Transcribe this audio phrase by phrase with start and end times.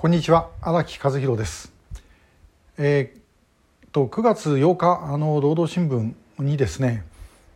[0.00, 1.72] こんにちは荒木和弘です。
[2.78, 7.02] えー、と9月8日あの労働新聞にですね、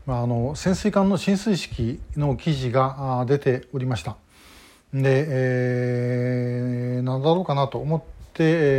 [0.06, 4.16] まあ、あの潜水艦の浸水式の記事が出ておりました。
[4.92, 8.06] で、えー、何だろうかなと思って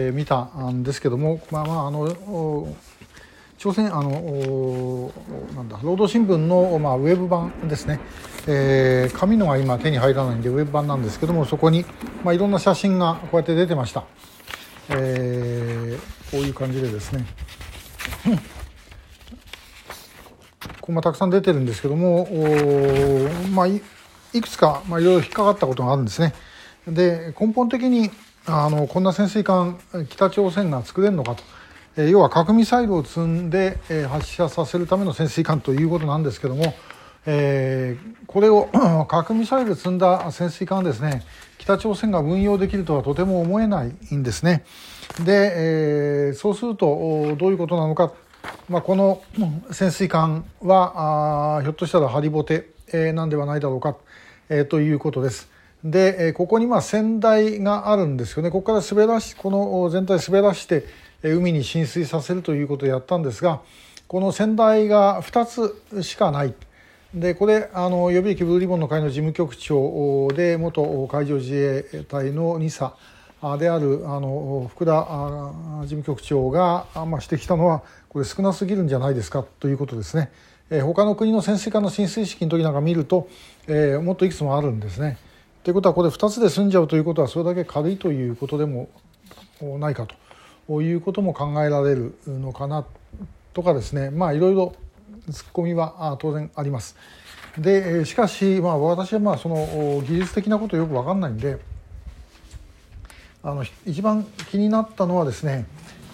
[0.07, 2.67] え見たんですけども、まあまああの
[3.63, 5.09] 朝鮮あの
[5.55, 8.01] なんだ労働新聞の、まあ、ウェブ版ですね、
[8.45, 11.85] えー紙のが今手に入らないんでウェブ版なんですけどもそこに、
[12.25, 14.03] まあ、いろんな写真がこうやって出てました、
[14.89, 15.97] えー
[16.29, 17.25] こういう感じでですね。
[20.81, 22.27] こうまあたくさん出てるんですけども
[23.53, 23.81] まあい
[24.33, 26.33] いくつか、まあ、いろいろ引っかかったことがあるんですね。
[26.85, 28.11] で根本的に
[28.45, 31.43] あのこんな潜水艦北朝鮮が作れるのかと。
[31.95, 36.73] え要は核ミサイルを積んで、え発射させるための潜水艦ということなんですけども、
[37.25, 38.67] えーこれを
[39.07, 41.23] 核ミサイル積んだ潜水艦ですね
[41.59, 44.65] 北朝鮮が運用できるとはとても思えないんですね。
[45.23, 48.11] で、えーそうするとどういうことなのか、
[48.69, 49.21] まあ、この
[49.71, 53.95] 潜水艦はあひょっとしたらハリボテ、えーなんではないだろうか、
[54.49, 55.47] えーということです。
[55.83, 58.49] で、えーここにまあ船台があるんですよね。
[58.49, 60.85] ここから滑らし、この全体滑らして、
[61.23, 63.61] 海に浸水させるということをやったんですが、
[64.07, 66.53] この船台が2つしかない。
[67.13, 72.95] で、これ、あの、予備役ブルーリボンの会の事務局長で、元海上自衛隊の2佐
[73.41, 75.05] あである、あの、福田
[75.81, 80.31] 事務局長が、あまあ、指摘したのは、これ少なすぎるんじゃないですかということですね。
[80.69, 83.27] えー他の国の潜水艦の浸水式の時なんか見ると、
[83.67, 85.17] えもっといくつもあるんですね。
[85.63, 88.89] ということはこれ2つで済んじゃうということはそれだけ軽いということでも
[89.79, 90.15] ないかと
[90.69, 92.85] いうことも考えられるのかな
[93.53, 94.75] とかですねまあいろいろ
[95.31, 96.95] ツッコミは当然あります。
[97.57, 101.59] でしかし、まあ、私はまあその技術的なことよく分かんないんで
[103.43, 105.65] あの一番気になったのはですね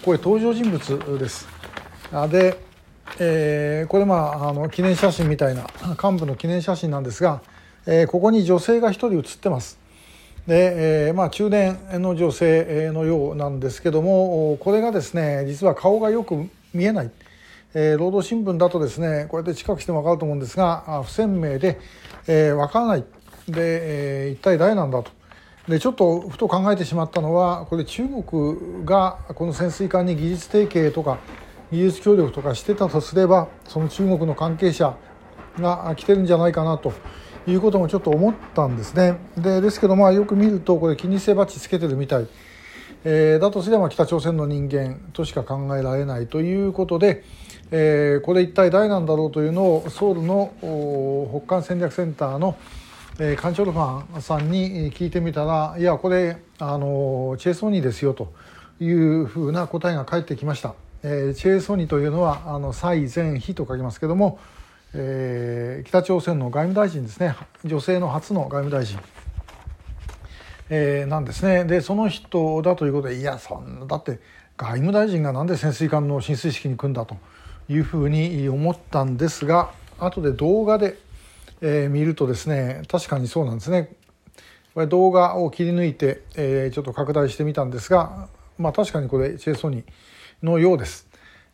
[0.04, 1.48] これ登場人物です。
[2.30, 2.58] で、
[3.18, 5.66] えーこれまああの記念写真みたいな
[6.02, 7.40] 幹部の記念写真なんですが、
[7.86, 9.79] えーここに女性が一人写ってます。
[10.50, 17.10] で、えーまあ、中年の女性のようなんですけどもこれがですね実は顔がよく見えない、
[17.72, 21.78] えー労働新聞だとですねこうやって近くしても分かると思うんですが不鮮明で、
[22.26, 23.04] えー分からない。
[23.46, 25.12] で、えー一体誰なんだと。
[25.68, 31.18] でちょっとふと考えてしまったのはこれ中国がこの潜水艦に技術提携とか
[31.70, 34.96] 技術協力とかしてたとすればその中国の関係者
[35.60, 36.92] が来てるんじゃないかなと。
[37.46, 39.18] いうこともちょっと思ったんですね。
[39.36, 42.28] でですけどまあよく見るとこれ気にせバッチつけてるみたい、
[43.04, 47.24] えーだとすれば北朝鮮の人間としか考えられないということで、
[47.70, 50.52] えーこれ一体誰なんだろうというのをソウルの
[51.44, 52.56] 北韓戦略センターの
[53.18, 58.32] えーカンチョルファンさんに聞いてみたらいやこれあのチェ・ソニーですよと
[58.80, 60.74] いうふうな答えが返ってきました。
[61.02, 64.38] えーチェ・ソニーというのはあの蔡前非と書きますけども、
[64.94, 67.34] えー北朝鮮の外務大臣ですね。
[67.64, 68.98] 女性の初の外務大臣、
[70.68, 71.64] えーなんですね。
[71.64, 74.18] でその人だということでいやそんなだって
[74.56, 77.16] 外務大臣がなんで潜水艦の進水式に組んだと
[77.68, 80.98] いうふうに思ったんですが後で動画で、
[81.60, 83.90] えー見るとですね確かにそうなんですね。
[84.74, 89.84] これ動画を切り抜いて、えーちょっと拡大してみたんですが、まあ、確かにこれチェ・ソニー
[90.42, 91.08] のようです。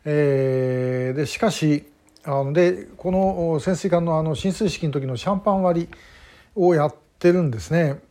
[0.05, 1.85] えーでしかし
[2.27, 5.89] あのでこの潜水艦のあの進水式の時のシャンパン割り
[6.55, 8.01] をやってるんですね。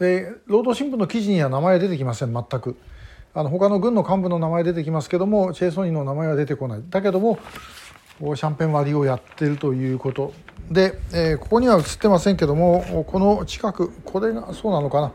[0.00, 2.76] で労働新聞の記事には名前出てきません全く。
[3.32, 6.82] あの他の軍の幹部の名前出てきますけどもチェ・ソニーの名前は出てこない。
[6.90, 7.38] だけども
[8.20, 10.32] シャンペン割りをやってるということ
[10.70, 15.12] で、えーここには映ってませんけどもこの近くこれがそうなのかな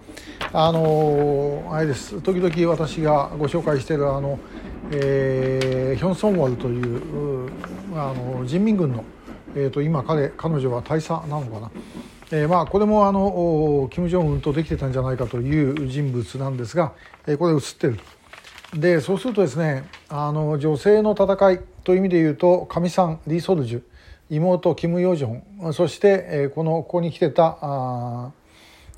[0.53, 4.39] あのーあれです時々私がご紹介しているあの、
[4.91, 6.88] えーヒョン・ソンウォルという
[7.99, 9.03] あの人民軍の、
[9.55, 11.71] えー、と今彼彼女は大佐なのかな、
[12.31, 16.93] えーまあ、これもあのお金正恩とできてたんじゃないかという人物なんですが、
[17.27, 17.97] えーこれ映ってる
[18.71, 18.79] と。
[18.79, 23.81] でそうするとですねあの女性の戦いという意味で言うとかみさんリ・ソルジュ
[24.29, 28.31] 妹キム・ヨジョンそして、えーこのここに来てたあ、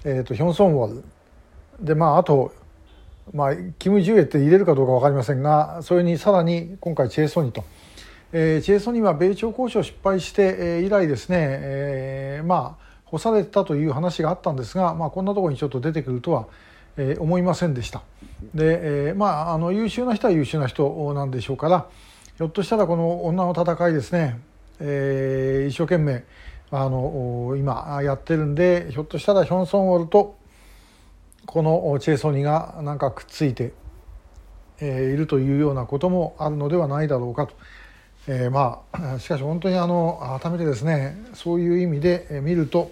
[0.03, 1.03] えー、とヒョン・ソンウォル。
[1.79, 2.53] でまああと、
[3.33, 7.63] まあ、キム・ジュエって入れるかどうか分かりませんがそれにさらに今回チェ・ソニと、
[8.33, 16.47] えーチェ・ソニは米朝交渉失敗して、えー以来ですね、えーまあ干されたという話があったんですが、まあ、こんなところにちょっと出てくるとは、
[16.95, 18.03] えー思いませんでした。
[18.55, 21.87] で、えーまああの優秀な人は優秀な人なんでしょうから
[22.37, 24.39] ひょっとしたらこの女の戦いですね、
[24.79, 26.23] えー一生懸命
[26.71, 30.37] あの今やってるんでひょっとしたらヒョン・ソンウォルと
[31.45, 33.73] このチェ・ソニがなんかくっついて、
[34.79, 37.55] えー、いるというようなこともあるのではないだろうかと。
[38.27, 42.91] えー、まあしかし本当にあの改めてですねそういう意味で見ると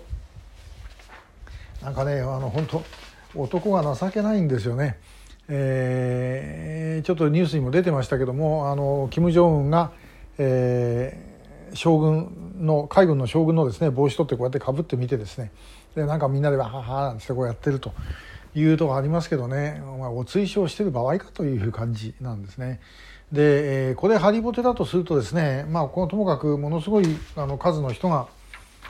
[1.83, 2.83] なんかねあの本当
[3.35, 4.97] 男が情けないんですよね。
[5.47, 9.91] えー、ちょっとニュースにも出てましたけどもあの金正恩が、
[10.37, 15.51] えー、将軍の海軍の将軍のですね帽子取ってこうやってかぶってみてですね
[15.95, 17.93] でなんかみんなでわははなんてこうやってると
[18.53, 22.79] いうとこありますけどね、まあ、お追奨してる場合かという感じなんですね。
[23.31, 27.05] で、えー、これハリボテだとするとですね、まあ、このともかくものすごい
[27.35, 28.27] あの数の人が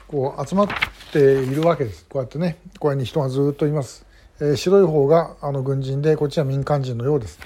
[0.07, 0.68] こう集まっ
[1.12, 2.06] ているわけです。
[2.09, 4.06] こうやってねこうに人がずっといます、
[4.39, 7.39] えー、白い方があの軍人でこっちは民間人のようです。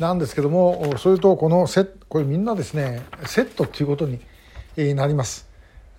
[0.00, 4.20] なんですけどもそれとこのセこれみんなですねセットっていうことに
[4.94, 5.48] なります。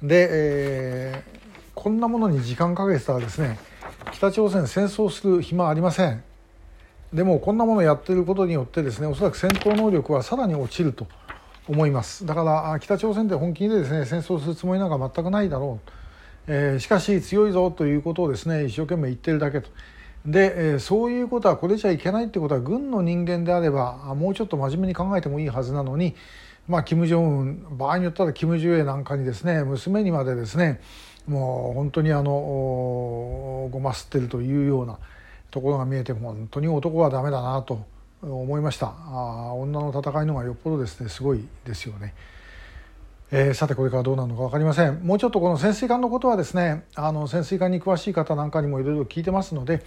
[0.03, 1.39] で、えー、
[1.73, 3.57] こんなものに時間かけてたらですね
[4.11, 6.23] 北朝鮮戦争する暇ありません。
[7.13, 11.07] でもこんなものをやっていることによってですねおそらく戦闘能力はさらに落ちると
[11.67, 12.25] 思います。
[12.25, 15.91] だから北朝鮮で本気でですね戦争するつもりなんか全くないだろう、
[16.47, 19.69] えー、しかし強いぞということをですね一生懸命言ってるだけと。
[20.25, 26.15] で、えー、そういうことはこれじゃいけないってことは軍の人間であればもうちょっと真面目に考えてもいいはずなのに
[26.67, 30.81] まあ金正恩場合によったら金正恩なんかにですね娘にまでですね
[31.27, 34.99] もう本当にあのごますってるというような
[35.51, 37.85] ところが見えて本当に男はダメだなと
[38.21, 42.13] 思いましたあ女の戦いの方がよっぽどですねすごいですよね。
[43.29, 49.83] えー、さてこれからどうなるのか分かりませんもうちょっとこの潜水艦のことはですねあの潜水艦に詳しい方なんかにもいろいろ聞いてますので、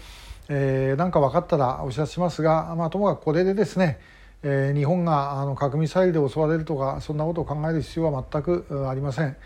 [0.51, 3.99] えー、なんか分かったらお知らせしますが、まあ、ともかくこれでですね、
[4.43, 9.37] えー、日本があの核ミサイルで襲われるとかそんなことを考える必要は全くありません。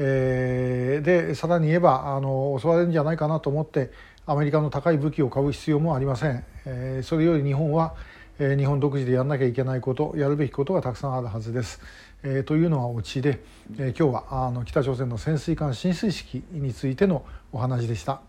[0.00, 3.90] えー、でさらに言えばあの襲われるんじゃないかなと思って
[4.28, 7.94] アメリカの高い武器を買う必要もありません、えー、それより日本は、
[8.38, 11.80] えー、日本独自でやらなきゃいけないことやるべきことがたくさんあるはずです、
[12.22, 13.40] えー、というのはオチで、
[13.78, 18.20] えー、今日はあの北朝鮮の潜水艦進水式についてのお話でした。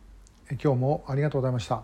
[0.49, 1.83] え今日もありがとうございました。